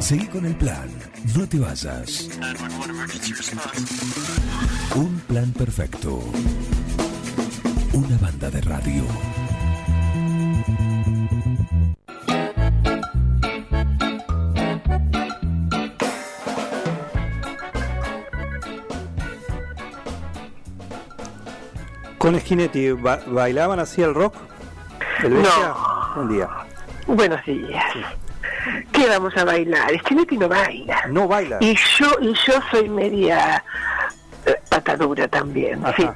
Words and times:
Seguí 0.00 0.26
con 0.26 0.44
el 0.44 0.54
plan. 0.56 0.88
No 1.36 1.46
te 1.48 1.58
vayas. 1.58 2.28
Un 4.94 5.18
plan 5.26 5.50
perfecto. 5.52 6.20
Una 7.92 8.18
banda 8.18 8.50
de 8.50 8.60
radio. 8.60 9.04
Con 22.18 22.38
Schinetti, 22.40 22.92
ba- 22.92 23.20
¿bailaban 23.26 23.80
así 23.80 24.02
el 24.02 24.14
rock? 24.14 24.34
No. 25.22 26.14
Buen 26.16 26.28
día. 26.28 26.48
Buenos 27.06 27.44
días. 27.44 27.84
¿Qué 28.92 29.08
vamos 29.08 29.36
a 29.36 29.44
bailar? 29.44 29.90
Chinetti 30.02 30.36
no 30.38 30.48
baila. 30.48 31.06
No 31.08 31.28
baila. 31.28 31.58
Y 31.60 31.74
yo, 31.98 32.10
y 32.20 32.32
yo 32.46 32.54
soy 32.70 32.88
media 32.88 33.62
eh, 34.46 34.54
patadura 34.68 35.28
también, 35.28 35.84
Ajá. 35.84 35.94
sí. 35.96 36.08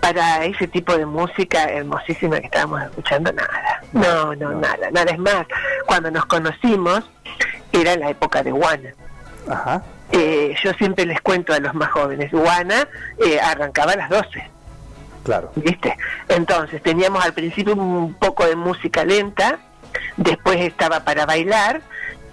Para 0.00 0.44
ese 0.44 0.66
tipo 0.66 0.96
de 0.96 1.06
música 1.06 1.64
hermosísima 1.64 2.40
que 2.40 2.46
estábamos 2.46 2.82
escuchando, 2.82 3.32
nada. 3.32 3.82
No, 3.92 4.34
no, 4.34 4.52
nada, 4.52 4.90
nada. 4.90 5.12
Es 5.12 5.18
más, 5.18 5.46
cuando 5.86 6.10
nos 6.10 6.26
conocimos, 6.26 7.08
era 7.72 7.96
la 7.96 8.10
época 8.10 8.42
de 8.42 8.50
Juana. 8.50 8.92
Ajá. 9.48 9.82
Eh, 10.10 10.54
yo 10.62 10.72
siempre 10.74 11.06
les 11.06 11.20
cuento 11.20 11.54
a 11.54 11.60
los 11.60 11.72
más 11.74 11.90
jóvenes, 11.90 12.30
Juana 12.30 12.86
eh, 13.24 13.40
arrancaba 13.40 13.92
a 13.92 13.96
las 13.96 14.10
12. 14.10 14.50
Claro. 15.24 15.52
¿viste? 15.54 15.96
Entonces 16.28 16.82
teníamos 16.82 17.24
al 17.24 17.32
principio 17.32 17.74
un 17.74 18.14
poco 18.14 18.44
de 18.44 18.56
música 18.56 19.04
lenta, 19.04 19.58
después 20.16 20.60
estaba 20.60 21.00
para 21.00 21.26
bailar 21.26 21.80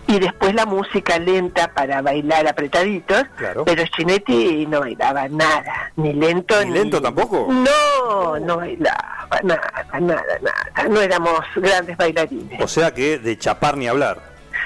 y 0.08 0.18
después 0.20 0.56
la 0.56 0.66
música 0.66 1.20
lenta 1.20 1.68
para 1.68 2.02
bailar 2.02 2.48
apretaditos, 2.48 3.24
Claro. 3.38 3.64
pero 3.64 3.84
Chinetti 3.86 4.66
no 4.66 4.80
bailaba 4.80 5.28
nada, 5.30 5.92
ni 5.98 6.14
lento 6.14 6.64
¿Ni 6.66 6.72
lento 6.72 7.00
tampoco? 7.02 7.48
No, 7.50 8.40
no 8.40 8.58
bailaba 8.58 9.30
nada, 9.44 9.72
nada, 10.00 10.24
nada. 10.42 10.90
No 10.90 11.00
éramos 11.02 11.40
grandes 11.56 11.96
bailarines. 11.96 12.60
O 12.60 12.68
sea 12.68 12.92
que 12.94 13.20
de 13.20 13.38
chapar 13.38 13.78
ni 13.78 13.88
hablar. 13.88 14.18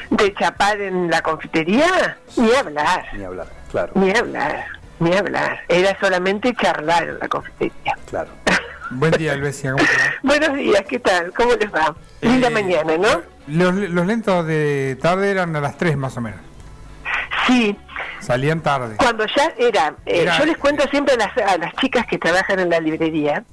De 0.10 0.34
chapar 0.34 0.80
en 0.80 1.10
la 1.10 1.22
confitería, 1.22 2.18
ni 2.38 2.52
hablar, 2.54 3.06
Ni 3.14 3.24
hablar, 3.26 3.48
claro. 3.70 3.92
ni 3.96 4.12
hablar, 4.16 4.66
ni 5.00 5.14
hablar. 5.14 5.60
Era 5.68 5.98
solamente 6.00 6.54
charlar 6.56 7.04
en 7.04 7.20
la 7.20 7.28
confitería. 7.28 7.98
Claro. 8.10 8.30
Buen 8.92 9.12
día, 9.12 9.34
Albesia. 9.34 9.72
¿Cómo 9.72 9.84
te 9.84 9.98
va? 9.98 10.14
Buenos 10.24 10.56
días, 10.58 10.84
¿qué 10.88 11.00
tal? 11.00 11.32
¿Cómo 11.34 11.54
les 11.54 11.74
va? 11.74 11.96
Linda 12.22 12.48
Eh, 12.48 12.52
mañana, 12.52 12.98
¿no? 12.98 13.22
Los, 13.48 13.74
los 13.76 14.06
lentos 14.06 14.46
de 14.46 14.98
tarde 15.02 15.32
eran 15.32 15.56
a 15.56 15.62
las 15.62 15.78
3 15.78 15.98
más 15.98 16.16
o 16.18 16.22
menos. 16.22 16.40
Sí, 17.48 17.78
Salían 18.22 18.62
tarde. 18.62 18.96
cuando 18.98 19.26
ya 19.26 19.52
era, 19.58 19.96
eh, 20.06 20.22
Era- 20.22 20.38
yo 20.40 20.46
les 20.46 20.58
cuento 20.58 20.88
siempre 20.90 21.16
a 21.16 21.18
las, 21.18 21.38
a 21.38 21.58
las 21.58 21.74
chicas 21.76 22.06
que 22.08 22.18
trabajan 22.18 22.60
en 22.60 22.70
la 22.70 22.80
librería, 22.80 23.44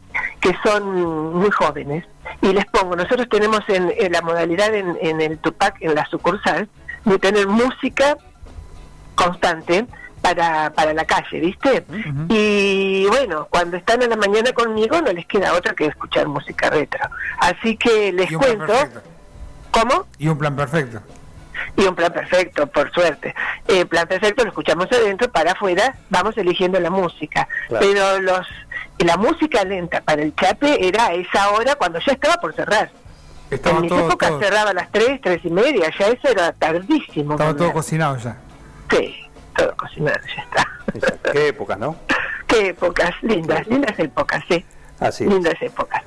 que 0.41 0.55
son 0.65 1.33
muy 1.35 1.51
jóvenes, 1.51 2.05
y 2.41 2.53
les 2.53 2.65
pongo, 2.67 2.95
nosotros 2.95 3.29
tenemos 3.29 3.61
en, 3.69 3.93
en 3.99 4.13
la 4.13 4.23
modalidad 4.23 4.73
en, 4.75 4.97
en 5.01 5.21
el 5.21 5.39
Tupac, 5.39 5.77
en 5.81 5.97
la 5.97 6.07
sucursal, 6.07 6.69
de 7.05 7.19
tener 7.19 7.49
música 7.49 8.17
constante 9.17 9.87
para, 10.21 10.71
para 10.71 10.93
la 10.93 11.05
calle, 11.05 11.41
¿viste? 11.41 11.85
Y 12.29 13.07
bueno, 13.07 13.47
cuando 13.51 13.77
están 13.77 14.03
a 14.03 14.07
la 14.07 14.17
mañana 14.17 14.53
conmigo 14.53 15.01
no 15.01 15.13
les 15.13 15.27
queda 15.27 15.55
otra 15.55 15.75
que 15.75 15.87
escuchar 15.87 16.29
música 16.29 16.71
retro. 16.71 17.01
Así 17.39 17.77
que 17.77 18.13
les 18.13 18.31
Y 18.31 18.35
un 18.35 18.41
plan 18.41 18.57
cuento, 18.57 18.73
perfecto. 18.73 19.03
¿cómo? 19.71 20.07
Y 20.19 20.29
un 20.29 20.39
plan 20.39 20.57
perfecto. 20.57 21.01
Y 21.77 21.83
un 21.83 21.95
plan 21.95 22.13
perfecto, 22.13 22.67
por 22.67 22.91
suerte. 22.93 23.35
Eh, 23.69 23.85
plan 23.87 24.07
perfecto 24.07 24.43
lo 24.45 24.51
escuchamos 24.51 24.87
adentro, 24.93 25.31
para 25.31 25.53
afuera 25.53 25.95
vamos 26.09 26.37
eligiendo 26.37 26.79
la 26.81 26.91
música. 26.91 27.49
Claro. 27.69 27.87
Pero 27.87 28.21
los 28.21 28.47
la 29.05 29.17
música 29.17 29.65
lenta 29.65 30.03
para 30.03 30.23
el 30.23 30.35
chape 30.35 30.87
era 30.87 31.07
a 31.07 31.13
esa 31.15 31.51
hora 31.51 31.75
cuando 31.77 31.99
ya 32.01 32.13
estaba 32.13 32.37
por 32.37 32.55
cerrar. 32.55 32.91
Estaba 33.51 33.79
en 33.79 33.87
épocas 33.87 34.29
todo, 34.29 34.41
cerraba 34.41 34.71
a 34.71 34.75
las 34.75 34.93
3, 34.93 35.21
3 35.23 35.41
y 35.45 35.51
media, 35.51 35.91
ya 35.99 36.07
eso 36.09 36.29
era 36.29 36.53
tardísimo. 36.53 37.33
estaba 37.33 37.57
todo 37.57 37.73
cocinado 37.73 38.17
ya. 38.19 38.37
Sí, 38.91 39.30
ya 40.07 40.43
está. 40.43 41.33
Qué 41.33 41.49
épocas, 41.49 41.79
¿no? 41.79 41.97
Qué 42.47 42.69
épocas, 42.69 43.11
lindas, 43.23 43.67
lindas 43.69 43.99
épocas, 43.99 44.43
sí. 44.49 44.65
Así 44.99 45.25
es. 45.25 45.31
Lindas 45.31 45.55
épocas. 45.61 46.03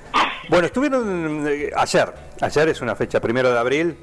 Bueno, 0.49 0.65
estuvieron 0.67 1.45
eh, 1.47 1.71
ayer. 1.75 2.13
Ayer 2.41 2.69
es 2.69 2.81
una 2.81 2.95
fecha, 2.95 3.19
primero 3.21 3.51
de 3.51 3.57
abril, 3.59 3.97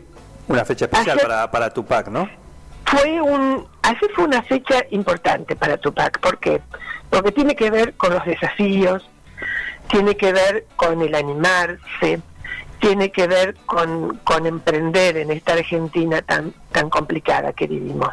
una 0.49 0.65
fecha 0.65 0.87
especial 0.87 1.19
Ayer- 1.19 1.29
para, 1.29 1.51
para 1.51 1.71
Tupac, 1.71 2.09
¿no? 2.09 2.29
fue 2.87 3.21
un 3.21 3.69
ayer 3.83 4.11
fue 4.17 4.25
una 4.25 4.43
fecha 4.43 4.85
importante 4.91 5.55
para 5.55 5.77
Tupac 5.77 6.19
¿por 6.19 6.39
qué? 6.39 6.61
porque 7.09 7.31
tiene 7.31 7.55
que 7.55 7.71
ver 7.71 7.95
con 7.95 8.13
los 8.13 8.25
desafíos 8.25 9.09
tiene 9.89 10.17
que 10.17 10.33
ver 10.33 10.67
con 10.75 11.01
el 11.01 11.15
animarse 11.15 12.21
tiene 12.81 13.13
que 13.13 13.29
ver 13.29 13.55
con, 13.67 14.17
con 14.25 14.45
emprender 14.45 15.19
en 15.19 15.31
esta 15.31 15.53
Argentina 15.53 16.21
tan 16.23 16.53
tan 16.73 16.91
complicada 16.91 17.53
que 17.53 17.69
vivimos 17.69 18.09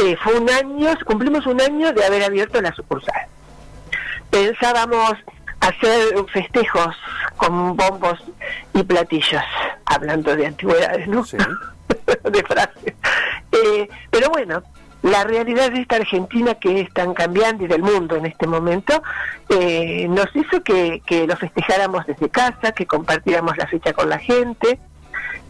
Eh, 0.00 0.16
fue 0.22 0.38
un 0.38 0.48
año 0.48 0.90
cumplimos 1.04 1.46
un 1.46 1.60
año 1.60 1.92
de 1.92 2.04
haber 2.04 2.22
abierto 2.22 2.60
la 2.60 2.72
sucursal 2.74 3.26
pensábamos 4.30 5.14
hacer 5.60 6.14
festejos 6.32 6.94
con 7.36 7.76
bombos 7.76 8.22
y 8.74 8.82
platillos 8.84 9.42
hablando 9.86 10.36
de 10.36 10.46
antigüedades 10.46 11.08
no 11.08 11.24
Sí. 11.24 11.36
de 12.24 12.42
frases. 12.44 12.94
Eh, 13.52 13.88
pero 14.10 14.28
bueno, 14.30 14.62
la 15.02 15.24
realidad 15.24 15.70
de 15.70 15.80
esta 15.80 15.96
Argentina 15.96 16.54
que 16.54 16.80
es 16.80 16.92
tan 16.92 17.14
cambiante 17.14 17.64
y 17.64 17.66
del 17.66 17.82
mundo 17.82 18.16
en 18.16 18.26
este 18.26 18.46
momento 18.46 19.02
eh, 19.48 20.06
nos 20.08 20.26
hizo 20.34 20.62
que, 20.62 21.02
que 21.06 21.26
lo 21.26 21.36
festejáramos 21.36 22.06
desde 22.06 22.28
casa, 22.28 22.72
que 22.72 22.86
compartiéramos 22.86 23.56
la 23.56 23.66
fecha 23.66 23.92
con 23.92 24.08
la 24.08 24.18
gente 24.18 24.78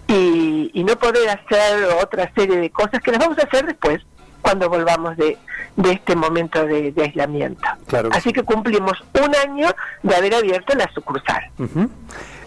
y, 0.06 0.70
y 0.74 0.84
no 0.84 0.96
poder 0.96 1.28
hacer 1.28 1.84
otra 2.02 2.30
serie 2.34 2.56
de 2.56 2.70
cosas 2.70 3.00
que 3.02 3.10
las 3.10 3.20
vamos 3.20 3.38
a 3.38 3.42
hacer 3.42 3.66
después 3.66 4.04
cuando 4.48 4.70
volvamos 4.70 5.14
de, 5.18 5.36
de 5.76 5.92
este 5.92 6.16
momento 6.16 6.64
de, 6.64 6.90
de 6.92 7.02
aislamiento. 7.02 7.60
Claro 7.86 8.08
que 8.08 8.16
Así 8.16 8.30
sí. 8.30 8.32
que 8.32 8.42
cumplimos 8.44 8.92
un 9.22 9.36
año 9.36 9.68
de 10.02 10.16
haber 10.16 10.34
abierto 10.36 10.74
la 10.74 10.90
sucursal. 10.94 11.42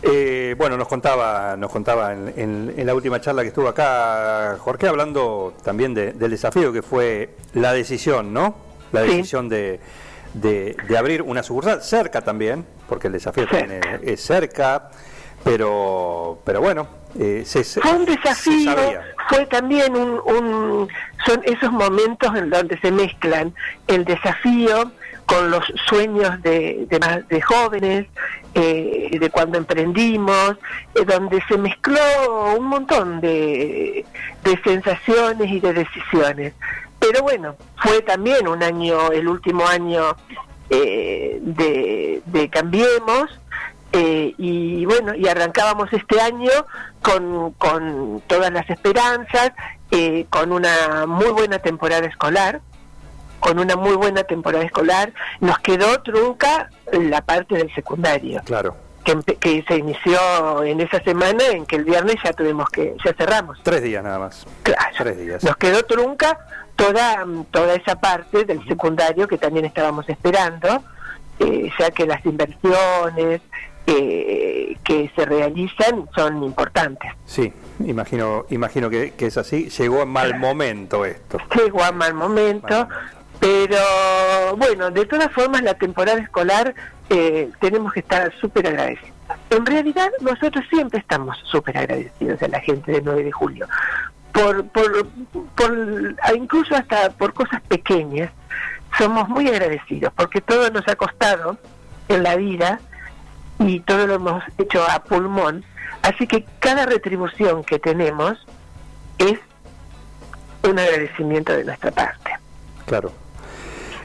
Eh, 0.01 0.56
bueno, 0.57 0.78
nos 0.78 0.88
contaba, 0.88 1.56
nos 1.57 1.69
contaba 1.72 2.13
en, 2.13 2.34
en- 2.35 2.73
en 2.75 2.88
la 2.88 2.95
última 2.95 3.22
charla 3.22 3.44
que 3.44 3.50
estuvo 3.50 3.67
acá 3.67 4.56
Jorge 4.59 4.88
hablando 4.88 5.53
también 5.63 5.94
de- 5.94 6.13
del 6.13 6.31
desafío 6.31 6.73
que 6.73 6.81
fue 6.81 7.35
la 7.53 7.72
decisión, 7.72 8.33
¿no? 8.33 8.56
La 8.94 9.01
Sí. 9.03 9.09
decisión 9.09 9.47
de, 9.47 9.79
de- 10.33 10.75
de 10.88 10.97
abrir 10.97 11.22
una 11.22 11.44
sucursal 11.44 11.83
cerca 11.83 12.22
también, 12.22 12.66
porque 12.89 13.07
el 13.07 13.13
desafío 13.13 13.44
Cerca. 13.47 13.59
también 13.59 13.81
es, 14.03 14.13
es 14.13 14.22
cerca, 14.25 14.89
pero, 15.44 16.39
pero 16.45 16.62
bueno, 16.62 16.88
eh, 17.19 17.44
se, 17.45 17.63
fue 17.63 17.91
un 17.94 18.06
se 18.06 18.12
desafío, 18.12 18.73
sabía. 18.73 19.03
fue 19.29 19.45
también 19.45 19.95
un, 19.95 20.19
un- 20.25 20.88
son 21.25 21.41
esos 21.43 21.71
momentos 21.71 22.35
en 22.35 22.49
donde 22.49 22.77
se 22.79 22.91
mezclan 22.91 23.53
el 23.87 24.05
desafío 24.05 24.91
con 25.25 25.49
los 25.49 25.63
sueños 25.87 26.41
de, 26.41 26.87
de, 27.29 27.41
jóvenes, 27.41 28.05
eh, 28.53 29.17
de 29.17 29.29
cuando 29.29 29.57
emprendimos, 29.57 30.57
eh, 30.95 31.05
donde 31.05 31.41
se 31.47 31.57
mezcló 31.57 32.55
un 32.57 32.65
montón 32.65 33.21
de, 33.21 34.05
de 34.43 34.61
sensaciones 34.63 35.49
y 35.49 35.59
de 35.59 35.73
decisiones. 35.73 36.53
Pero 36.99 37.23
bueno, 37.23 37.55
fue 37.77 38.01
también 38.01 38.47
un 38.47 38.61
año, 38.61 39.11
el 39.11 39.27
último 39.27 39.65
año 39.65 40.15
eh, 40.69 41.39
de, 41.41 42.21
de 42.25 42.49
Cambiemos, 42.49 43.29
eh, 43.93 44.33
y 44.38 44.85
bueno, 44.85 45.13
y 45.15 45.27
arrancábamos 45.27 45.91
este 45.91 46.21
año 46.21 46.51
con, 47.01 47.51
con 47.53 48.21
todas 48.27 48.51
las 48.51 48.69
esperanzas, 48.69 49.51
eh, 49.91 50.25
con 50.29 50.51
una 50.51 51.06
muy 51.06 51.30
buena 51.30 51.60
temporada 51.60 52.07
escolar, 52.07 52.62
con 53.39 53.60
una 53.60 53.75
muy 53.75 53.95
buena 53.95 54.24
temporada 54.24 54.63
escolar. 54.63 55.13
Nos 55.39 55.60
quedó 55.60 56.01
trunca 56.01 56.69
la 56.92 57.21
parte 57.21 57.56
del 57.56 57.74
secundario, 57.74 58.42
Claro, 58.45 58.75
que, 59.04 59.63
se 59.68 59.75
inició 59.75 60.63
en 60.63 60.80
esa 60.80 61.01
semana 61.04 61.44
en 61.48 61.65
que 61.65 61.75
el 61.75 61.83
viernes 61.83 62.15
ya 62.24 62.33
tuvimos 62.33 62.69
que, 62.69 62.95
ya 63.04 63.13
cerramos. 63.13 63.60
tres 63.63 63.83
días 63.83 64.04
nada 64.04 64.19
más. 64.19 64.45
Claro. 64.63 64.95
Tres 64.98 65.18
días. 65.18 65.44
Nos 65.44 65.57
quedó 65.57 65.83
trunca 65.83 66.39
toda, 66.75 67.25
toda 67.51 67.74
esa 67.74 67.95
parte 67.95 68.45
del 68.45 68.65
secundario 68.68 69.27
que 69.27 69.38
también 69.38 69.65
estábamos 69.65 70.07
esperando, 70.07 70.83
eh, 71.39 71.69
ya 71.80 71.92
que 71.92 72.06
las 72.06 72.25
inversiones 72.25 73.42
que 73.86 75.12
se 75.16 75.25
realizan 75.25 76.07
son 76.16 76.44
importantes. 76.44 77.12
Sí, 77.25 77.51
imagino, 77.86 78.45
imagino 78.50 78.89
que, 78.89 79.12
que 79.12 79.28
es 79.28 79.38
así. 79.38 79.69
Llegó 79.69 80.01
en 80.04 80.10
mal 80.10 80.38
momento 80.39 81.06
esto. 81.06 81.38
Llegó 81.56 81.83
a 81.83 81.92
mal 81.92 82.13
momento, 82.13 82.68
Mal 82.68 82.88
momento. 82.88 82.95
pero 83.39 84.56
bueno, 84.57 84.92
de 84.92 85.06
todas 85.06 85.31
formas 85.31 85.62
la 85.62 85.74
temporada 85.74 86.19
escolar 86.19 86.74
eh, 87.10 87.50
tenemos 87.60 87.94
que 87.94 88.01
estar 88.01 88.31
súper 88.39 88.68
agradecidos. 88.68 89.12
En 89.50 89.66
realidad 89.66 90.10
nosotros 90.22 90.66
siempre 90.69 91.00
estamos 91.00 91.38
súper 91.45 91.77
agradecidos 91.77 92.42
a 92.42 92.48
la 92.48 92.60
gente 92.60 92.92
del 92.92 93.04
9 93.04 93.24
de 93.24 93.31
julio, 93.31 93.68
por, 94.31 94.66
por, 94.68 95.07
por, 95.56 96.16
incluso 96.36 96.75
hasta 96.75 97.10
por 97.12 97.34
cosas 97.34 97.62
pequeñas, 97.62 98.31
somos 98.98 99.27
muy 99.30 99.48
agradecidos, 99.48 100.12
porque 100.16 100.42
todo 100.42 100.69
nos 100.69 100.88
ha 100.88 100.95
costado 100.95 101.57
en 102.10 102.24
la 102.24 102.36
vida 102.36 102.80
y 103.68 103.80
todo 103.81 104.08
lo 104.08 104.16
hemos 104.16 104.44
hecho 104.58 104.84
a 104.90 105.04
pulmón, 105.04 105.63
así 106.04 106.28
que 106.28 106.46
cada 106.60 106.86
retribución 106.86 107.63
que 107.63 107.80
tenemos 107.80 108.38
es 109.18 109.40
un 110.63 110.80
agradecimiento 110.80 111.54
de 111.54 111.66
nuestra 111.66 111.92
parte. 111.92 112.31
Claro. 112.86 113.12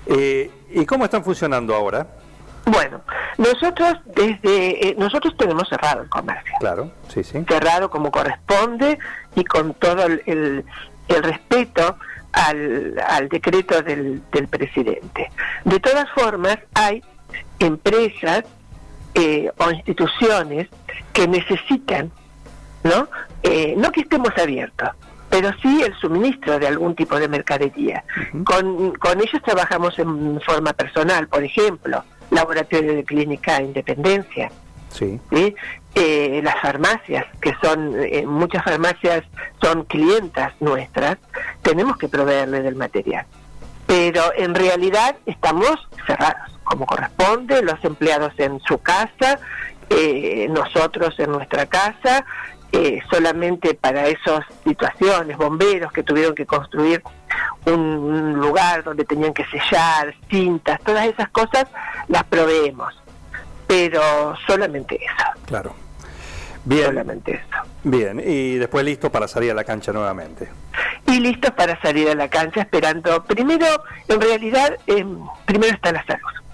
Eh, 0.07 0.51
¿Y 0.71 0.87
cómo 0.87 1.05
están 1.05 1.25
funcionando 1.25 1.75
ahora? 1.75 2.07
Bueno, 2.67 3.01
nosotros 3.39 3.95
desde 4.07 4.89
eh, 4.89 4.97
nosotros 4.99 5.37
tenemos 5.37 5.69
cerrado 5.69 6.03
el 6.03 6.09
comercio. 6.09 6.53
Claro, 6.59 6.91
sí, 7.09 7.23
sí. 7.23 7.45
Cerrado 7.49 7.91
como 7.91 8.11
corresponde 8.11 8.99
y 9.37 9.45
con 9.45 9.75
todo 9.75 10.05
el, 10.05 10.23
el, 10.27 11.23
respeto 11.23 11.97
al, 12.33 13.01
al 13.09 13.29
decreto 13.29 13.83
del, 13.83 14.21
del, 14.33 14.49
presidente. 14.49 15.31
De 15.65 15.79
todas 15.79 16.11
formas, 16.11 16.59
hay 16.75 17.05
empresas 17.61 18.45
eh, 19.17 19.51
o 19.59 19.71
instituciones 19.71 20.69
que 21.13 21.27
necesitan, 21.27 22.13
¿no? 22.85 23.09
Eh, 23.43 23.75
no 23.77 23.91
que 23.91 24.03
estemos 24.03 24.31
abiertos, 24.39 24.91
pero 25.29 25.51
sí 25.61 25.83
el 25.83 25.93
suministro 25.95 26.59
de 26.61 26.69
algún 26.69 26.95
tipo 26.95 27.19
de 27.19 27.27
mercadería. 27.27 28.05
con, 28.45 28.95
con 28.95 29.21
ellos 29.21 29.43
trabajamos 29.45 29.99
en 29.99 30.41
forma 30.43 30.73
personal, 30.73 31.27
por 31.27 31.43
ejemplo 31.43 32.05
laboratorio 32.31 32.95
de 32.95 33.05
clínica 33.05 33.63
Independencia. 33.63 34.51
Sí. 34.91 35.21
Eh, 35.95 36.41
las 36.43 36.61
farmacias, 36.61 37.25
que 37.41 37.55
son, 37.63 37.95
eh, 37.99 38.25
muchas 38.27 38.65
farmacias 38.65 39.25
son 39.63 39.85
clientas 39.85 40.53
nuestras, 40.61 41.17
tenemos 41.63 41.97
que 41.97 42.09
proveerle 42.09 42.63
del 42.63 42.77
material. 42.77 43.27
Pero 43.87 44.23
en 44.37 44.55
realidad 44.55 45.17
estamos 45.27 45.89
cerrados, 46.07 46.56
como 46.67 46.85
corresponde, 46.85 47.63
los 47.63 47.83
empleados 47.85 48.33
en 48.39 48.61
su 48.61 48.79
casa, 48.79 49.39
eh, 49.89 50.47
nosotros 50.51 51.19
en 51.19 51.33
nuestra 51.33 51.67
casa, 51.67 52.25
solamente 53.11 53.73
para 53.73 54.07
esas 54.07 54.45
situaciones, 54.63 55.39
bomberos 55.39 55.91
que 55.93 56.03
tuvieron 56.03 56.35
que 56.35 56.45
construir 56.45 57.03
un 57.65 58.35
lugar 58.35 58.85
donde 58.85 59.05
tenían 59.05 59.33
que 59.33 59.45
sellar, 59.47 60.15
cintas, 60.31 60.81
todas 60.83 61.07
esas 61.07 61.29
cosas 61.31 61.67
las 62.09 62.25
proveemos, 62.25 62.95
pero 63.67 64.35
solamente 64.47 64.97
eso. 64.97 65.47
Claro. 65.47 65.75
Bien. 66.65 66.87
Solamente 66.87 67.33
eso. 67.33 67.63
Bien, 67.85 68.21
y 68.25 68.57
después 68.57 68.85
listo 68.85 69.11
para 69.11 69.29
salir 69.29 69.53
a 69.53 69.55
la 69.55 69.65
cancha 69.65 69.93
nuevamente. 69.93 70.49
Y 71.07 71.21
listos 71.21 71.53
para 71.53 71.81
salir 71.81 72.09
a 72.11 72.15
la 72.15 72.29
cancha 72.29 72.61
esperando, 72.61 73.23
primero, 73.25 73.67
en 74.09 74.21
realidad, 74.21 74.77
em, 74.87 75.21
primero 75.45 75.73
está 75.73 75.93
la 75.93 76.05
salud. 76.05 76.46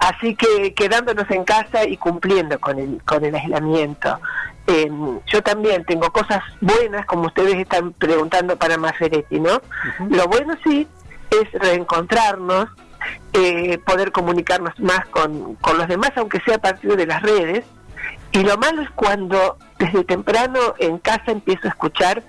Así 0.00 0.34
que 0.34 0.72
quedándonos 0.74 1.30
en 1.30 1.44
casa 1.44 1.84
y 1.84 1.96
cumpliendo 1.96 2.58
con 2.58 2.78
el, 2.78 3.02
con 3.04 3.24
el 3.24 3.34
aislamiento. 3.34 4.18
Em, 4.66 5.20
yo 5.26 5.42
también 5.42 5.84
tengo 5.84 6.10
cosas 6.10 6.42
buenas, 6.60 7.04
como 7.06 7.26
ustedes 7.26 7.56
están 7.56 7.92
preguntando 7.92 8.56
para 8.56 8.78
Maferetti, 8.78 9.38
¿no? 9.38 9.60
Lo 10.08 10.26
bueno 10.26 10.54
sí 10.64 10.88
es 11.30 11.52
reencontrarnos, 11.52 12.68
eh, 13.34 13.78
poder 13.78 14.10
comunicarnos 14.10 14.78
más 14.80 15.06
con, 15.06 15.56
con 15.56 15.76
los 15.76 15.86
demás, 15.86 16.12
aunque 16.16 16.40
sea 16.40 16.56
a 16.56 16.60
partir 16.60 16.96
de 16.96 17.06
las 17.06 17.22
redes. 17.22 17.64
Y 18.32 18.42
lo 18.42 18.56
malo 18.56 18.82
es 18.82 18.90
cuando 18.90 19.58
desde 19.78 20.04
temprano 20.04 20.58
en 20.78 20.98
casa 20.98 21.32
empiezo 21.32 21.66
a 21.66 21.70
escuchar 21.70 22.22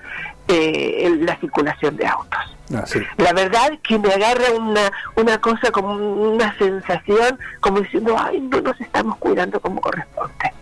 eh, 0.51 1.17
la 1.21 1.35
circulación 1.37 1.97
de 1.97 2.07
autos. 2.07 2.39
Ah, 2.73 2.85
la 3.17 3.33
verdad 3.33 3.71
que 3.83 3.99
me 3.99 4.13
agarra 4.13 4.51
una, 4.57 4.91
una 5.15 5.37
cosa 5.39 5.71
como 5.71 5.93
una 5.93 6.57
sensación, 6.57 7.37
como 7.59 7.81
diciendo, 7.81 8.15
ay, 8.17 8.39
no 8.39 8.61
nos 8.61 8.79
estamos 8.79 9.17
cuidando 9.17 9.59
como 9.59 9.81
corresponde 9.81 10.53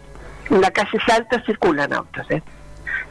en 0.50 0.62
la 0.62 0.72
calle 0.72 0.98
Salta 1.06 1.42
circulan 1.46 1.94
autos, 1.94 2.30
¿eh? 2.30 2.42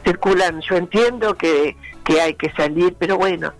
Circulan, 0.03 0.61
yo 0.61 0.75
entiendo 0.75 1.35
que, 1.35 1.75
que 2.03 2.21
hay 2.21 2.33
que 2.35 2.51
salir, 2.51 2.95
pero 2.97 3.17
bueno, 3.17 3.53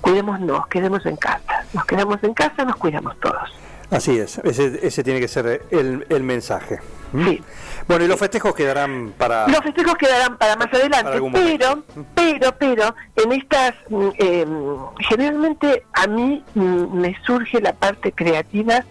cuidémonos, 0.00 0.66
quedemos 0.68 1.04
en 1.06 1.16
casa. 1.16 1.64
Nos 1.72 1.84
quedamos 1.84 2.22
en 2.22 2.34
casa, 2.34 2.64
nos 2.64 2.76
cuidamos 2.76 3.18
todos. 3.20 3.50
Así 3.90 4.18
es, 4.18 4.38
ese, 4.38 4.80
ese 4.82 5.04
tiene 5.04 5.20
que 5.20 5.28
ser 5.28 5.62
el, 5.70 6.06
el 6.08 6.22
mensaje. 6.22 6.80
¿Mm? 7.12 7.28
Sí. 7.28 7.42
Bueno, 7.86 8.04
y 8.04 8.08
los 8.08 8.18
festejos 8.18 8.54
quedarán 8.54 9.12
para... 9.16 9.46
Los 9.46 9.60
festejos 9.60 9.94
quedarán 9.94 10.36
para 10.38 10.56
más 10.56 10.72
adelante, 10.72 11.20
pero, 11.32 11.84
pero, 12.14 12.52
pero, 12.58 12.94
en 13.14 13.32
estas, 13.32 13.74
em, 14.18 14.76
generalmente 15.08 15.84
a 15.92 16.06
mí 16.08 16.42
mm, 16.54 16.98
me 17.00 17.16
surge 17.24 17.60
la 17.60 17.72
parte 17.72 18.10
creativa 18.12 18.84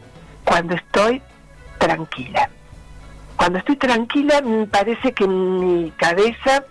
cuando 0.45 0.75
estoy 0.75 1.21
tranquila. 1.77 2.49
Cuando 3.35 3.59
estoy 3.59 3.75
tranquila, 3.75 4.41
me 4.41 4.65
parece 4.67 5.11
que 5.11 5.27
mi 5.27 5.91
cabeza 5.97 6.63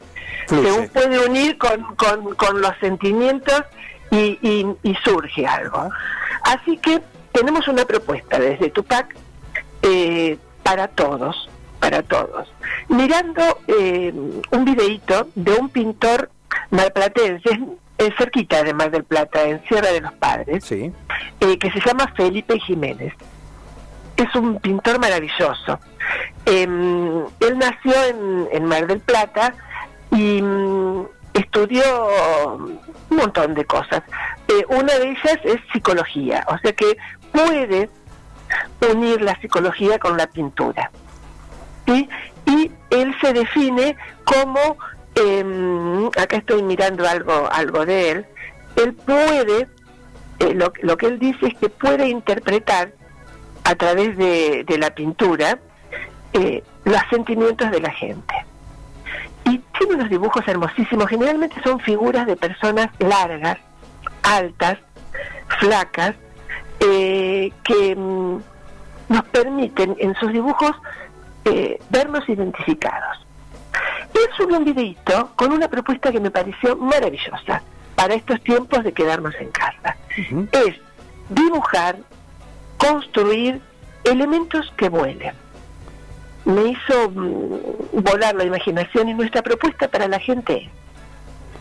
se 0.46 0.88
puede 0.92 1.26
unir 1.26 1.58
con, 1.58 1.94
con, 1.96 2.60
los 2.60 2.72
sentimientos 2.80 3.64
y, 4.10 4.38
y, 4.82 4.94
surge 5.04 5.46
algo. 5.46 5.90
Así 6.42 6.78
que 6.78 7.02
tenemos 7.34 7.69
una 7.69 7.84
propuesta 7.84 8.38
desde 8.38 8.70
Tupac 8.70 9.14
eh, 9.82 10.38
para 10.62 10.88
todos, 10.88 11.50
para 11.81 12.02
todos. 12.02 12.50
Mirando 12.88 13.42
eh, 13.66 14.14
un 14.50 14.64
videíto 14.64 15.28
de 15.34 15.52
un 15.52 15.69
pintor 15.69 16.31
malplatense, 16.70 17.60
cerquita 18.19 18.62
de 18.62 18.72
Mar 18.72 18.90
del 18.90 19.04
Plata, 19.04 19.42
en 19.44 19.62
Sierra 19.66 19.90
de 19.92 20.00
los 20.00 20.12
Padres, 20.14 20.64
sí. 20.64 20.92
Eh, 21.40 21.58
que 21.58 21.70
se 21.70 21.81
llama 21.81 22.12
Felipe 22.16 22.58
Jiménez 22.60 23.12
es 24.16 24.34
un 24.34 24.58
pintor 24.60 24.98
maravilloso. 24.98 25.78
Em, 26.46 27.25
él 27.40 27.58
nació 27.58 27.92
en, 28.52 28.64
Mar 28.66 28.86
del 28.86 29.00
Plata 29.00 29.54
y 30.10 30.40
mm, 30.40 31.06
estudió 31.34 31.82
un 33.10 33.16
montón 33.16 33.54
de 33.54 33.64
cosas. 33.64 34.02
Eh, 34.49 34.64
una 34.69 34.94
de 34.99 35.11
ellas 35.11 35.38
es 35.44 35.61
psicología, 35.73 36.44
o 36.49 36.58
sea 36.58 36.73
que 36.73 36.96
puede 37.32 37.88
unir 38.93 39.23
la 39.23 39.38
psicología 39.41 39.99
con 39.99 40.17
la 40.17 40.26
pintura. 40.26 40.91
Y 41.87 42.70
él 42.91 43.14
se 43.20 43.32
define 43.32 43.96
como, 44.25 44.76
em, 45.14 46.06
acá 46.08 46.37
estoy 46.37 46.62
mirando 46.62 47.06
algo, 47.08 47.49
algo 47.50 47.85
de 47.87 48.11
él, 48.11 48.26
él 48.76 48.94
puede, 48.94 49.69
eh, 50.39 50.55
lo, 50.55 50.72
lo 50.82 50.96
que 50.96 51.06
él 51.06 51.19
dice 51.19 51.46
es 51.46 51.55
que 51.55 51.69
puede 51.69 52.08
interpretar 52.08 52.93
a 53.65 53.74
través 53.74 54.17
de, 54.17 54.65
la 54.79 54.94
pintura 54.94 55.58
eh, 56.32 56.63
los 56.84 57.01
sentimientos 57.10 57.70
de 57.70 57.81
la 57.81 57.91
gente. 57.91 58.34
Y 59.46 59.58
tiene 59.79 59.94
unos 59.94 60.10
dibujos 60.10 60.46
hermosísimos, 60.46 61.08
generalmente 61.08 61.56
son 61.63 61.81
figuras 61.81 62.27
de 62.27 62.36
personas 62.36 62.89
largas, 62.98 63.58
altas, 64.24 64.78
flacas, 65.60 66.14
eh, 66.81 67.52
que 67.62 67.94
mm, 67.94 68.38
nos 69.08 69.24
permiten 69.31 69.96
en 69.98 70.14
sus 70.16 70.32
dibujos 70.32 70.72
eh, 71.44 71.78
vernos 71.90 72.28
identificados. 72.28 73.26
Y 74.14 74.19
él 74.19 74.28
subió 74.36 74.58
un 74.58 74.64
videito 74.64 75.31
con 75.36 75.52
una 75.52 75.69
propuesta 75.69 76.10
que 76.10 76.20
me 76.20 76.31
pareció 76.31 76.76
maravillosa 76.76 77.62
para 77.94 78.14
estos 78.14 78.40
tiempos 78.43 78.82
de 78.82 78.93
quedarnos 78.93 79.34
en 79.38 79.50
casa. 79.50 79.96
Es 80.52 80.76
dibujar 81.28 81.96
construir 82.76 83.60
elementos 84.04 84.72
que 84.76 84.88
vuelen. 84.88 85.34
Me 86.44 86.66
hizo 86.66 87.10
mm, 87.10 88.02
volar 88.02 88.34
la 88.34 88.44
imaginación 88.44 89.08
y 89.08 89.14
nuestra 89.14 89.43
propuesta 89.43 89.88
para 89.88 90.08
la 90.08 90.19
gente 90.19 90.70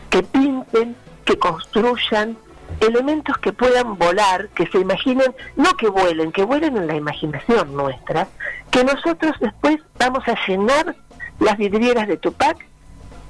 que 0.09 0.21
pinten, 0.23 0.95
que 1.25 1.37
construyan 1.39 2.37
elementos 2.79 3.37
que 3.37 3.53
puedan 3.53 3.97
volar, 3.97 4.49
que 4.49 4.67
se 4.67 4.79
imaginen, 4.79 5.33
no 5.55 5.71
que 5.77 5.87
vuelen, 5.87 6.31
que 6.31 6.43
vuelen 6.43 6.77
en 6.77 6.87
la 6.87 6.95
imaginación 6.95 7.75
nuestra, 7.75 8.27
que 8.71 8.83
nosotros 8.83 9.33
después 9.39 9.77
vamos 9.97 10.23
a 10.27 10.35
llenar 10.47 10.95
las 11.39 11.57
vidrieras 11.57 12.07
de 12.07 12.17
Tupac 12.17 12.57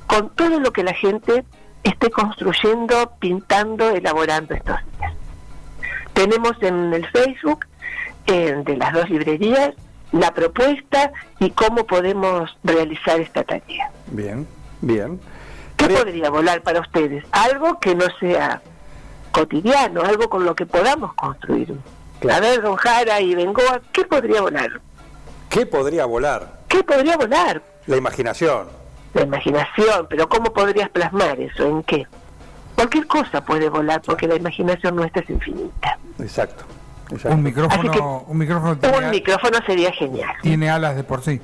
con 0.08 0.30
todo 0.32 0.60
lo 0.60 0.72
que 0.72 0.84
la 0.84 0.94
gente 0.94 1.44
esté 1.84 2.10
construyendo, 2.10 3.14
pintando, 3.20 3.90
elaborando 3.92 4.54
estos 4.54 4.78
días. 4.98 5.14
Tenemos 6.14 6.54
en 6.62 6.94
el 6.94 7.06
Facebook 7.08 7.66
de 8.26 8.78
las 8.78 8.94
dos 8.94 9.10
librerías 9.10 9.74
la 10.12 10.32
propuesta 10.34 11.12
y 11.40 11.50
cómo 11.50 11.86
podemos 11.86 12.56
realizar 12.64 13.20
esta 13.20 13.44
tarea. 13.44 13.92
Bien, 14.08 14.48
bien. 14.82 15.20
¿Qué 15.76 15.88
podría 15.88 16.30
volar 16.30 16.62
para 16.62 16.80
ustedes? 16.80 17.26
Algo 17.32 17.80
que 17.80 17.96
no 17.96 18.06
sea 18.20 18.62
cotidiano, 19.34 20.02
algo 20.02 20.30
con 20.30 20.46
lo 20.46 20.56
que 20.56 20.66
podamos 20.66 21.14
construir. 21.16 21.76
A 22.32 22.40
ver, 22.40 22.62
don 22.62 22.78
Jara 22.78 23.20
y 23.20 23.36
Bengoa, 23.36 23.82
¿qué 23.92 24.06
podría 24.06 24.40
volar? 24.42 24.80
¿Qué 25.50 25.66
podría 25.66 26.06
volar? 26.06 26.62
¿Qué 26.70 26.82
podría 26.84 27.18
volar? 27.18 27.62
La 27.88 27.98
imaginación. 27.98 28.68
La 29.14 29.24
imaginación, 29.24 30.08
pero 30.10 30.30
¿cómo 30.30 30.54
podrías 30.54 30.90
plasmar 30.90 31.40
eso? 31.42 31.66
¿En 31.68 31.84
qué? 31.84 32.08
cualquier 32.76 33.06
cosa 33.08 33.46
puede 33.46 33.70
volar 33.70 34.02
porque 34.02 34.28
la 34.28 34.36
imaginación 34.36 34.96
nuestra 34.96 35.22
es 35.22 35.30
infinita. 35.30 35.98
Exacto. 36.20 36.64
Un 37.26 37.44
micrófono, 37.44 37.92
que- 37.92 38.00
un 38.00 38.38
micrófono 38.38 38.78
tiene, 38.78 38.98
Un 38.98 39.10
micrófono 39.12 39.60
sería 39.66 39.92
genial. 39.92 40.32
tiene 40.42 40.70
alas 40.70 40.96
de 40.96 41.04
por 41.04 41.22
sí. 41.24 41.40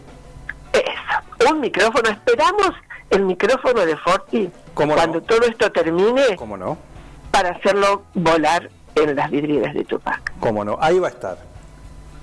Eso, 0.74 1.51
un 1.51 1.60
micrófono. 1.60 2.10
Esperamos 2.10 2.72
el 3.12 3.24
micrófono 3.25 3.86
de 3.86 3.96
Forti 3.98 4.50
¿Cómo 4.74 4.93
no? 4.93 4.96
cuando 4.96 5.22
todo 5.22 5.41
esto 5.43 5.72
termine 5.72 6.36
¿Cómo 6.36 6.58
no? 6.58 6.77
Para 7.31 7.50
hacerlo 7.51 8.03
volar 8.13 8.69
en 8.95 9.15
las 9.15 9.29
vidrieras 9.31 9.74
de 9.74 9.83
Tupac. 9.86 10.33
¿Cómo 10.39 10.63
no? 10.65 10.77
Ahí 10.81 11.00
va 11.00 11.07
a 11.07 11.12
estar. 11.12 11.38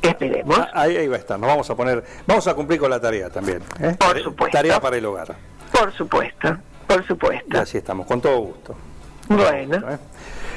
Esperemos. 0.02 0.58
Ah, 0.58 0.70
Ahí, 0.82 0.96
ahí 0.96 1.08
va 1.08 1.16
a 1.16 1.18
estar. 1.18 1.38
Nos 1.38 1.48
vamos 1.48 1.68
a 1.70 1.74
poner, 1.74 2.04
vamos 2.26 2.46
a 2.46 2.54
cumplir 2.54 2.78
con 2.78 2.90
la 2.90 3.00
tarea 3.00 3.30
también. 3.30 3.62
¿eh? 3.80 3.96
Por 3.98 4.20
supuesto. 4.22 4.56
Tarea 4.56 4.80
para 4.80 4.96
el 4.96 5.04
hogar. 5.04 5.34
Por 5.72 5.92
supuesto, 5.92 6.56
por 6.86 7.06
supuesto. 7.06 7.58
Así 7.58 7.78
estamos, 7.78 8.06
con 8.06 8.20
todo 8.20 8.38
gusto. 8.38 8.74
Bueno, 9.28 9.76
¿eh? 9.90 9.98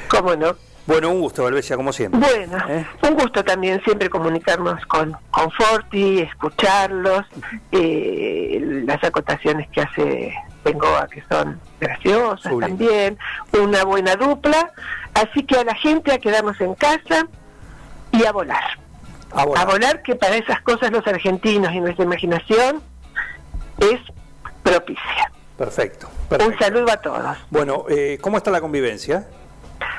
cómo 0.08 0.36
no. 0.36 0.54
Bueno, 0.86 1.10
un 1.10 1.20
gusto, 1.20 1.44
Belvesia, 1.44 1.76
como 1.76 1.92
siempre. 1.92 2.20
Bueno, 2.20 2.58
¿Eh? 2.68 2.84
un 3.02 3.14
gusto 3.14 3.44
también 3.44 3.80
siempre 3.84 4.08
comunicarnos 4.08 4.84
con, 4.86 5.16
con 5.30 5.50
Forti, 5.52 6.20
escucharlos, 6.20 7.26
eh, 7.70 8.82
las 8.86 9.02
acotaciones 9.04 9.68
que 9.70 9.82
hace 9.82 10.34
Bengoa 10.64 11.08
que 11.08 11.22
son 11.28 11.58
graciosas 11.80 12.42
Sublime. 12.42 12.68
también, 12.68 13.18
una 13.60 13.84
buena 13.84 14.14
dupla, 14.16 14.72
así 15.14 15.42
que 15.44 15.56
a 15.58 15.64
la 15.64 15.74
gente 15.74 16.12
a 16.12 16.18
quedarnos 16.18 16.60
en 16.60 16.74
casa 16.74 17.26
y 18.12 18.24
a 18.24 18.32
volar. 18.32 18.78
A 19.32 19.64
volar 19.64 20.02
que 20.02 20.16
para 20.16 20.36
esas 20.36 20.60
cosas 20.62 20.90
los 20.90 21.06
argentinos 21.06 21.72
y 21.72 21.80
nuestra 21.80 22.04
imaginación 22.04 22.82
es 23.78 24.00
propicia. 24.62 25.30
Perfecto. 25.56 26.08
Un 26.44 26.58
saludo 26.58 26.90
a 26.90 26.96
todos. 26.96 27.36
Bueno, 27.50 27.84
eh, 27.88 28.18
¿cómo 28.20 28.36
está 28.38 28.50
la 28.50 28.60
convivencia? 28.60 29.26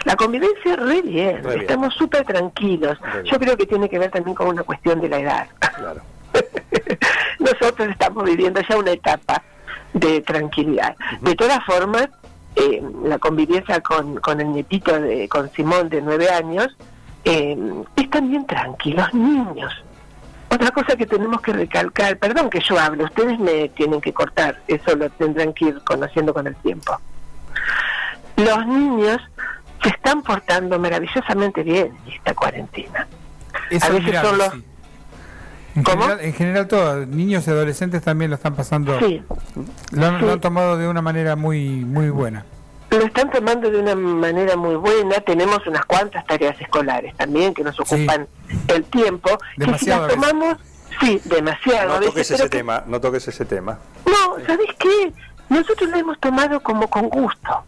La 0.05 0.15
convivencia 0.15 0.75
re 0.75 1.01
bien, 1.01 1.43
Re 1.43 1.49
bien. 1.49 1.61
estamos 1.61 1.93
súper 1.95 2.23
tranquilos. 2.25 2.97
Yo 3.23 3.39
creo 3.39 3.55
que 3.55 3.65
tiene 3.65 3.87
que 3.89 3.99
ver 3.99 4.11
también 4.11 4.35
con 4.35 4.47
una 4.47 4.63
cuestión 4.63 4.99
de 4.99 5.09
la 5.09 5.19
edad. 5.19 5.47
Claro. 5.75 6.01
Nosotros 7.39 7.89
estamos 7.89 8.23
viviendo 8.23 8.61
ya 8.67 8.77
una 8.77 8.91
etapa 8.91 9.41
de 9.93 10.21
tranquilidad. 10.21 10.95
De 11.21 11.35
todas 11.35 11.63
formas, 11.65 12.07
eh, 12.55 12.81
la 13.03 13.17
convivencia 13.19 13.81
con, 13.81 14.15
con 14.17 14.39
el 14.41 14.51
nietito, 14.51 14.99
de, 14.99 15.27
con 15.29 15.51
Simón 15.53 15.89
de 15.89 16.01
nueve 16.01 16.29
años, 16.29 16.75
eh, 17.23 17.57
es 17.95 18.09
también 18.09 18.45
tranquilo, 18.45 18.97
los 19.03 19.13
niños. 19.13 19.73
Otra 20.49 20.71
cosa 20.71 20.95
que 20.97 21.05
tenemos 21.05 21.39
que 21.41 21.53
recalcar, 21.53 22.17
perdón 22.17 22.49
que 22.49 22.59
yo 22.59 22.77
hablo, 22.77 23.05
ustedes 23.05 23.39
me 23.39 23.69
tienen 23.69 24.01
que 24.01 24.11
cortar, 24.11 24.59
eso 24.67 24.95
lo 24.97 25.09
tendrán 25.11 25.53
que 25.53 25.65
ir 25.65 25.81
conociendo 25.83 26.33
con 26.33 26.45
el 26.47 26.55
tiempo. 26.57 26.99
Los 28.35 28.65
niños 28.67 29.17
se 29.81 29.89
están 29.89 30.21
portando 30.21 30.77
maravillosamente 30.77 31.63
bien 31.63 31.97
en 32.05 32.13
esta 32.13 32.33
cuarentena. 32.33 33.07
Eso 33.69 33.85
A 33.85 33.89
es 33.89 34.05
veces 34.05 34.21
son 34.21 34.37
los- 34.37 34.51
sí. 34.53 34.65
En 35.75 35.83
¿Cómo? 35.83 36.01
general, 36.01 36.25
en 36.25 36.33
general 36.33 36.67
todos, 36.67 37.07
niños 37.07 37.47
y 37.47 37.49
adolescentes 37.51 38.01
también 38.01 38.29
lo 38.29 38.35
están 38.35 38.55
pasando, 38.55 38.99
Sí, 38.99 39.23
lo, 39.91 40.05
han, 40.05 40.19
lo 40.21 40.33
han 40.33 40.41
tomado 40.41 40.77
de 40.77 40.87
una 40.87 41.01
manera 41.01 41.35
muy 41.35 41.85
muy 41.85 42.09
buena. 42.09 42.45
Lo 42.89 43.05
están 43.05 43.29
tomando 43.31 43.71
de 43.71 43.79
una 43.79 43.95
manera 43.95 44.57
muy 44.57 44.75
buena. 44.75 45.15
Tenemos 45.21 45.65
unas 45.65 45.85
cuantas 45.85 46.25
tareas 46.25 46.59
escolares 46.59 47.15
también 47.15 47.53
que 47.53 47.63
nos 47.63 47.79
ocupan 47.79 48.27
el 48.67 48.83
tiempo. 48.83 49.29
Demasiado 49.55 50.07
Que 50.07 50.13
si 50.13 50.19
las 50.19 50.27
tomamos, 50.29 50.57
sí, 50.99 51.21
demasiado 51.23 51.99
No 52.01 52.05
toques 52.07 52.31
ese 52.31 52.43
que- 52.43 52.49
tema, 52.49 52.83
no 52.87 52.99
toques 52.99 53.25
ese 53.29 53.45
tema. 53.45 53.79
No, 54.05 54.45
¿sabes 54.45 54.67
qué? 54.77 55.13
Nosotros 55.47 55.89
lo 55.89 55.95
hemos 55.97 56.19
tomado 56.19 56.59
como 56.61 56.89
con 56.89 57.07
gusto. 57.07 57.63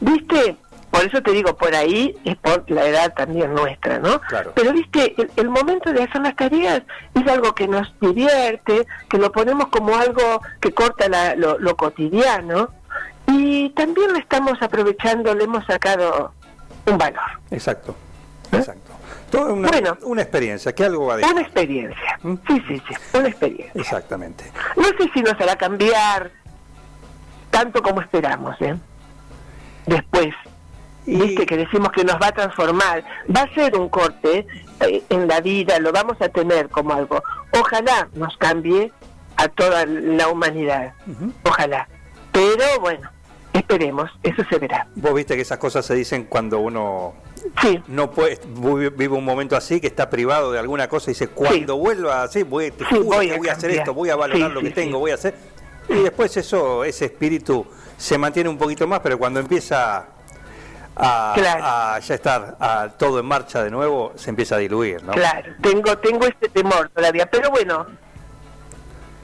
¿Viste? 0.00 0.56
Por 0.90 1.04
eso 1.04 1.22
te 1.22 1.30
digo, 1.30 1.56
por 1.56 1.74
ahí 1.74 2.16
es 2.24 2.36
por 2.36 2.68
la 2.70 2.84
edad 2.84 3.14
también 3.14 3.54
nuestra, 3.54 3.98
¿no? 4.00 4.20
Claro. 4.22 4.52
Pero, 4.56 4.72
¿viste? 4.72 5.14
El, 5.16 5.30
el 5.36 5.48
momento 5.48 5.92
de 5.92 6.02
hacer 6.02 6.20
las 6.20 6.34
tareas 6.34 6.82
es 7.14 7.26
algo 7.28 7.54
que 7.54 7.68
nos 7.68 7.92
divierte, 8.00 8.86
que 9.08 9.18
lo 9.18 9.30
ponemos 9.30 9.68
como 9.68 9.96
algo 9.96 10.40
que 10.60 10.72
corta 10.72 11.08
la- 11.08 11.36
lo, 11.36 11.58
lo 11.58 11.76
cotidiano 11.76 12.70
y 13.28 13.70
también 13.70 14.12
lo 14.12 14.18
estamos 14.18 14.60
aprovechando, 14.60 15.32
le 15.34 15.44
hemos 15.44 15.64
sacado 15.66 16.32
un 16.86 16.98
valor, 16.98 17.20
Exacto. 17.52 17.94
¿Eh? 18.52 18.56
Exacto. 18.56 18.90
Todo 19.30 19.54
una, 19.54 19.68
Bueno. 19.68 19.96
una 20.02 20.22
experiencia, 20.22 20.74
que 20.74 20.84
algo 20.84 21.06
va 21.06 21.14
a 21.14 21.16
dejar. 21.18 21.32
una 21.34 21.42
experiencia. 21.42 22.18
¿Mm? 22.24 22.34
Sí, 22.48 22.62
sí, 22.66 22.82
sí, 22.88 22.94
una 23.16 23.28
experiencia. 23.28 23.80
Exactamente. 23.80 24.44
No 24.76 24.82
sé 24.98 25.08
si 25.14 25.22
nos 25.22 25.34
hará 25.40 25.54
cambiar 25.54 26.32
tanto 27.52 27.80
como 27.80 28.00
esperamos, 28.00 28.60
¿eh? 28.60 28.74
Después, 29.86 30.34
Y- 31.06 31.16
viste 31.20 31.46
que 31.46 31.56
decimos 31.56 31.90
que 31.92 32.04
nos 32.04 32.16
va 32.20 32.28
a 32.28 32.32
transformar, 32.32 33.04
va 33.34 33.42
a 33.42 33.54
ser 33.54 33.76
un 33.76 33.88
corte 33.88 34.46
eh, 34.80 35.02
en 35.08 35.26
la 35.28 35.40
vida, 35.40 35.78
lo 35.78 35.92
vamos 35.92 36.20
a 36.20 36.28
tener 36.28 36.68
como 36.68 36.92
algo. 36.94 37.22
Ojalá 37.58 38.08
nos 38.14 38.36
cambie 38.36 38.92
a 39.36 39.48
toda 39.48 39.86
la 39.86 40.28
humanidad, 40.28 40.92
ojalá. 41.44 41.88
Pero 42.32 42.64
bueno, 42.80 43.08
esperemos, 43.52 44.10
eso 44.22 44.42
se 44.48 44.58
verá. 44.58 44.86
Vos 44.94 45.14
viste 45.14 45.34
que 45.36 45.42
esas 45.42 45.58
cosas 45.58 45.84
se 45.86 45.94
dicen 45.94 46.24
cuando 46.24 46.60
uno 46.60 47.14
Sí, 47.62 47.82
no 47.88 48.10
puede, 48.10 48.38
vi- 48.46 48.90
vive 48.90 49.16
un 49.16 49.24
momento 49.24 49.56
así, 49.56 49.80
que 49.80 49.86
está 49.86 50.10
privado 50.10 50.52
de 50.52 50.58
alguna 50.58 50.88
cosa 50.88 51.10
y 51.10 51.14
dice, 51.14 51.28
cuando 51.28 51.78
vuelva 51.78 52.22
así, 52.24 52.42
voy, 52.42 52.70
te 52.70 52.84
Sí, 52.84 52.96
juro 52.96 53.04
voy 53.04 53.28
que 53.28 53.34
a 53.34 53.38
voy 53.38 53.48
a 53.48 53.52
hacer 53.52 53.70
esto, 53.70 53.94
voy 53.94 54.10
a 54.10 54.16
valorar 54.16 54.50
lo 54.50 54.60
que 54.60 54.70
tengo, 54.70 54.98
voy 54.98 55.10
a 55.12 55.14
hacer... 55.14 55.34
Y 55.88 55.94
después 56.02 56.36
eso, 56.36 56.84
ese 56.84 57.06
espíritu 57.06 57.66
se 57.96 58.18
mantiene 58.18 58.48
un 58.50 58.58
poquito 58.58 58.86
más, 58.86 59.00
pero 59.00 59.18
cuando 59.18 59.40
empieza 59.40 60.06
a, 61.02 61.32
Claro. 61.34 61.64
a 61.64 61.98
ya 61.98 62.14
estar 62.14 62.56
a 62.60 62.88
todo 62.98 63.20
en 63.20 63.26
marcha 63.26 63.62
de 63.64 63.70
nuevo, 63.70 64.12
se 64.16 64.30
empieza 64.30 64.56
a 64.56 64.58
diluir, 64.58 65.02
¿no? 65.02 65.12
claro, 65.12 65.52
tengo, 65.62 65.96
tengo 65.98 66.26
este 66.26 66.48
temor 66.48 66.90
todavía, 66.90 67.26
pero 67.30 67.50
bueno, 67.50 67.86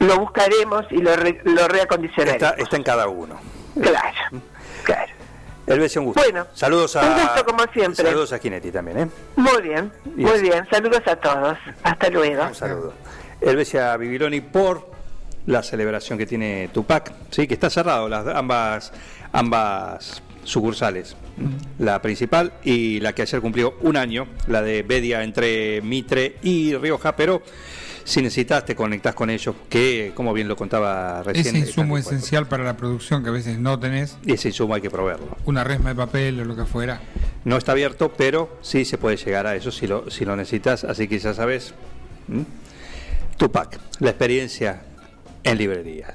lo 0.01 0.19
buscaremos 0.19 0.85
y 0.91 0.99
lo, 0.99 1.15
re- 1.17 1.41
lo 1.45 1.69
reacondicionaremos. 1.69 2.43
Está, 2.51 2.63
está 2.63 2.77
en 2.77 2.83
cada 2.83 3.09
uno. 3.09 3.39
Claro, 3.81 4.41
claro. 4.85 5.13
El 5.67 5.81
beso, 5.81 5.99
un 6.01 6.07
gusto. 6.07 6.23
Bueno, 6.23 6.47
saludos 6.55 6.95
a, 6.97 7.01
un 7.03 7.15
gusto 7.23 7.45
como 7.45 7.65
siempre. 7.73 8.05
Saludos 8.05 8.33
a 8.33 8.39
Ginetti 8.39 8.71
también, 8.71 8.99
¿eh? 9.01 9.09
Muy 9.37 9.63
bien, 9.63 9.91
muy 10.05 10.41
bien. 10.41 10.67
Saludos 10.71 11.03
a 11.07 11.17
todos. 11.17 11.59
Hasta 11.83 12.09
luego. 12.09 12.45
Un 12.45 12.55
saludo. 12.55 12.93
El 13.41 13.57
beso 13.57 13.81
a 13.83 13.97
Bibiloni 13.97 14.41
por 14.43 14.89
la 15.47 15.63
celebración 15.63 16.19
que 16.19 16.27
tiene 16.27 16.69
Tupac, 16.73 17.13
sí, 17.31 17.47
que 17.49 17.55
está 17.55 17.69
cerrado 17.71 18.09
las 18.09 18.27
ambas 18.29 18.93
ambas 19.33 20.23
sucursales, 20.47 21.17
la 21.79 22.01
principal 22.01 22.55
y 22.63 23.01
la 23.01 23.15
que 23.15 23.23
ayer 23.23 23.41
cumplió 23.41 23.75
un 23.83 23.97
año, 23.97 24.27
la 24.47 24.63
de 24.63 24.83
Bedia 24.83 25.23
entre 25.23 25.83
Mitre 25.83 26.37
y 26.43 26.75
Rioja, 26.77 27.17
pero 27.17 27.43
si 28.05 28.23
necesitas 28.23 28.65
te 28.65 28.77
conectás 28.77 29.15
con 29.17 29.31
ellos, 29.31 29.57
que 29.69 30.13
como 30.15 30.33
bien 30.33 30.47
lo 30.47 30.57
contaba 30.57 31.25
recién. 31.25 31.57
Ese 31.57 31.59
insumo 31.59 31.99
esencial 31.99 32.47
para 32.47 32.63
la 32.63 32.77
producción 32.77 33.25
que 33.25 33.31
a 33.31 33.33
veces 33.33 33.59
no 33.59 33.81
tenés, 33.81 34.17
Y 34.25 34.35
ese 34.35 34.49
insumo 34.49 34.75
hay 34.75 34.81
que 34.81 34.91
proveerlo. 34.91 35.37
una 35.45 35.65
resma 35.65 35.91
de 35.91 35.97
papel 35.97 36.41
o 36.41 36.45
lo 36.45 36.55
que 36.55 36.65
fuera. 36.65 37.01
No 37.45 37.57
está 37.57 37.73
abierto, 37.73 38.13
pero 38.17 38.59
sí 38.63 38.85
se 38.85 38.97
puede 38.97 39.17
llegar 39.17 39.47
a 39.49 39.57
eso 39.57 39.73
si 39.73 39.89
lo, 39.89 40.09
si 40.11 40.25
lo 40.25 40.37
necesitas, 40.37 40.85
así 40.85 41.09
que 41.09 41.19
ya 41.19 41.35
sabes. 41.35 41.75
Tupac, 43.37 43.79
la 43.99 44.11
experiencia 44.11 44.83
en 45.43 45.59
librería. 45.59 46.15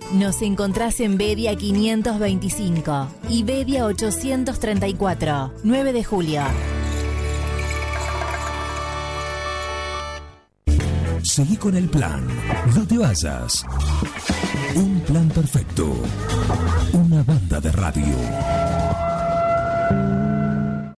Nos 0.13 0.41
encontrás 0.41 0.99
en 0.99 1.17
Bedia 1.17 1.55
525 1.55 3.07
y 3.29 3.43
Bedia 3.43 3.85
834, 3.85 5.53
9 5.63 5.93
de 5.93 6.03
julio. 6.03 6.41
Seguí 11.23 11.55
con 11.55 11.77
el 11.77 11.87
plan. 11.87 12.27
No 12.75 12.85
te 12.85 12.97
vayas. 12.97 13.63
Un 14.75 14.99
plan 15.01 15.29
perfecto. 15.29 15.93
Una 16.91 17.23
banda 17.23 17.61
de 17.61 17.71
radio. 17.71 19.10